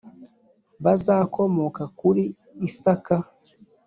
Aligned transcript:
bazakomoka 0.83 1.83
kuri 1.99 2.23
isaka 2.67 3.15